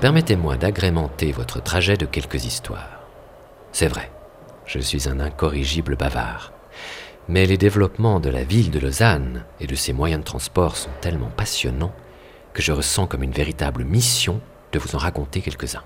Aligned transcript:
permettez-moi 0.00 0.56
d'agrémenter 0.56 1.32
votre 1.32 1.62
trajet 1.62 1.96
de 1.96 2.06
quelques 2.06 2.44
histoires. 2.44 3.00
C'est 3.72 3.88
vrai, 3.88 4.10
je 4.64 4.78
suis 4.78 5.08
un 5.08 5.18
incorrigible 5.18 5.96
bavard. 5.96 6.52
Mais 7.28 7.46
les 7.46 7.58
développements 7.58 8.20
de 8.20 8.30
la 8.30 8.44
ville 8.44 8.70
de 8.70 8.78
Lausanne 8.78 9.44
et 9.60 9.66
de 9.66 9.74
ses 9.74 9.92
moyens 9.92 10.20
de 10.20 10.24
transport 10.24 10.76
sont 10.76 10.90
tellement 11.00 11.30
passionnants 11.36 11.94
que 12.54 12.62
je 12.62 12.72
ressens 12.72 13.06
comme 13.06 13.22
une 13.22 13.32
véritable 13.32 13.84
mission 13.84 14.40
de 14.72 14.78
vous 14.78 14.94
en 14.94 14.98
raconter 14.98 15.40
quelques-uns. 15.40 15.84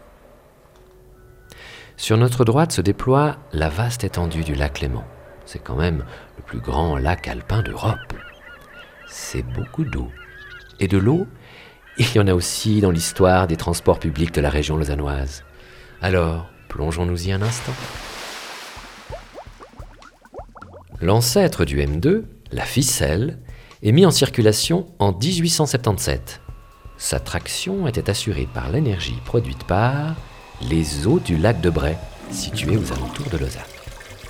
Sur 1.96 2.16
notre 2.16 2.44
droite 2.44 2.72
se 2.72 2.80
déploie 2.80 3.36
la 3.52 3.68
vaste 3.68 4.04
étendue 4.04 4.44
du 4.44 4.54
lac 4.54 4.80
Léman. 4.80 5.04
C'est 5.46 5.58
quand 5.58 5.76
même 5.76 6.04
le 6.36 6.42
plus 6.42 6.60
grand 6.60 6.96
lac 6.98 7.28
alpin 7.28 7.62
d'Europe. 7.62 8.14
C'est 9.06 9.42
beaucoup 9.42 9.84
d'eau. 9.84 10.08
Et 10.80 10.88
de 10.88 10.98
l'eau, 10.98 11.26
il 11.98 12.14
y 12.14 12.18
en 12.18 12.26
a 12.26 12.34
aussi 12.34 12.80
dans 12.80 12.90
l'histoire 12.90 13.46
des 13.46 13.56
transports 13.56 13.98
publics 13.98 14.34
de 14.34 14.40
la 14.40 14.50
région 14.50 14.76
lausannoise. 14.76 15.44
Alors, 16.00 16.46
plongeons-nous-y 16.68 17.32
un 17.32 17.42
instant. 17.42 17.72
L'ancêtre 21.00 21.64
du 21.64 21.78
M2, 21.78 22.22
la 22.52 22.64
ficelle, 22.64 23.38
est 23.82 23.92
mis 23.92 24.06
en 24.06 24.10
circulation 24.10 24.86
en 24.98 25.12
1877. 25.12 26.40
Sa 26.96 27.18
traction 27.18 27.88
était 27.88 28.08
assurée 28.08 28.48
par 28.52 28.70
l'énergie 28.70 29.18
produite 29.24 29.64
par 29.64 30.14
les 30.60 31.06
eaux 31.06 31.18
du 31.18 31.36
lac 31.36 31.60
de 31.60 31.70
Bray, 31.70 31.96
situé 32.30 32.76
aux 32.76 32.92
alentours 32.92 33.28
de 33.30 33.38
Lausanne. 33.38 33.62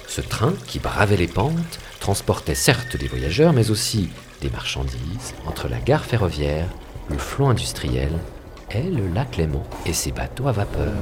Ce 0.09 0.21
train, 0.21 0.55
qui 0.67 0.79
bravait 0.79 1.17
les 1.17 1.29
pentes, 1.29 1.79
transportait 2.01 2.55
certes 2.55 2.97
des 2.97 3.09
voyageurs, 3.09 3.53
mais 3.53 3.71
aussi 3.71 4.09
des 4.41 4.51
marchandises 4.51 5.35
entre 5.47 5.69
la 5.69 5.79
gare 5.79 6.05
ferroviaire, 6.05 6.69
le 7.11 7.19
flot 7.19 7.47
industriel 7.47 8.11
et 8.71 8.83
le 8.83 9.09
lac 9.09 9.37
Léman 9.37 9.63
et 9.87 9.93
ses 9.93 10.13
bateaux 10.13 10.49
à 10.49 10.53
vapeur. 10.53 10.93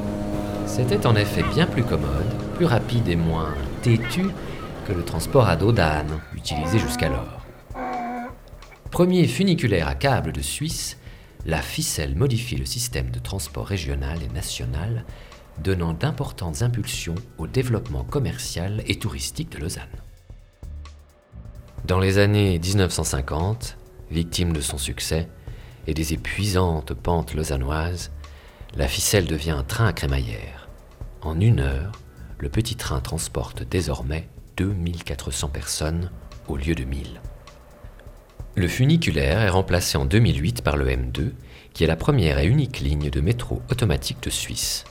C'était 0.67 1.07
en 1.07 1.17
effet 1.17 1.42
bien 1.55 1.67
plus 1.67 1.84
commode, 1.84 2.33
plus 2.55 2.67
rapide 2.67 3.09
et 3.09 3.17
moins 3.17 3.55
têtu 3.83 4.27
que 4.87 4.92
le 4.92 5.05
transport 5.05 5.48
à 5.48 5.57
dos 5.57 5.73
d'âne 5.73 6.20
utilisé 6.34 6.79
jusqu'alors. 6.79 7.41
Premier 8.91 9.27
funiculaire 9.27 9.89
à 9.89 9.95
câble 9.95 10.33
de 10.33 10.41
Suisse, 10.41 10.98
la 11.47 11.62
ficelle 11.62 12.17
modifie 12.17 12.57
le 12.57 12.67
système 12.67 13.11
de 13.11 13.19
transport 13.19 13.67
régional 13.67 14.19
et 14.23 14.35
national, 14.35 15.05
donnant 15.62 15.92
d'importantes 15.92 16.62
impulsions 16.62 17.14
au 17.39 17.47
développement 17.47 18.05
commercial 18.05 18.83
et 18.87 18.98
touristique 18.98 19.51
de 19.51 19.59
Lausanne. 19.59 19.85
Dans 21.87 21.98
les 21.98 22.19
années 22.19 22.59
1950, 22.59 23.77
victime 24.11 24.53
de 24.53 24.61
son 24.61 24.79
succès 24.79 25.29
et 25.86 25.95
des 25.95 26.12
épuisantes 26.12 26.95
pentes 26.95 27.34
lausannoises, 27.34 28.11
la 28.77 28.89
ficelle 28.89 29.27
devient 29.27 29.50
un 29.50 29.62
train 29.62 29.86
à 29.86 29.92
crémaillère. 29.92 30.69
En 31.23 31.41
une 31.41 31.61
heure, 31.61 31.92
le 32.39 32.48
petit 32.48 32.77
train 32.77 33.00
transporte 33.00 33.62
désormais 33.62 34.28
2400 34.56 35.48
personnes 35.48 36.11
au 36.48 36.56
lieu 36.56 36.75
de 36.75 36.84
1000. 36.84 37.20
Le 38.56 38.69
funiculaire 38.69 39.41
est 39.41 39.48
remplacé 39.48 39.97
en 39.97 40.05
2008 40.05 40.62
par 40.62 40.77
le 40.77 40.89
M2, 40.89 41.33
qui 41.73 41.84
est 41.84 41.86
la 41.86 41.97
première 41.97 42.39
et 42.39 42.47
unique 42.47 42.81
ligne 42.81 43.11
de 43.11 43.20
métro 43.20 43.62
automatique 43.70 44.23
de 44.23 44.31
Suisse. 44.31 44.84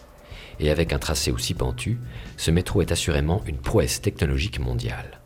Et 0.60 0.72
avec 0.72 0.94
un 0.94 1.00
tracé 1.00 1.32
aussi 1.32 1.54
pentu, 1.54 2.00
ce 2.38 2.52
métro 2.52 2.82
est 2.82 2.92
assurément 2.92 3.42
une 3.46 3.58
prouesse 3.58 4.02
technologique 4.02 4.60
mondiale. 4.60 5.20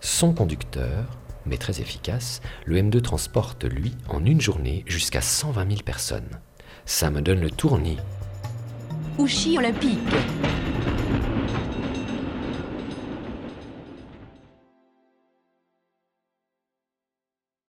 Son 0.00 0.32
conducteur, 0.32 1.06
mais 1.48 1.56
très 1.56 1.80
efficace, 1.80 2.40
le 2.64 2.76
M2 2.76 3.00
transporte, 3.00 3.64
lui, 3.64 3.94
en 4.08 4.24
une 4.24 4.40
journée, 4.40 4.84
jusqu'à 4.86 5.20
120 5.20 5.68
000 5.68 5.82
personnes. 5.84 6.40
Ça 6.84 7.10
me 7.10 7.20
donne 7.20 7.40
le 7.40 7.50
tournis. 7.50 7.98
Olympique. 9.58 9.98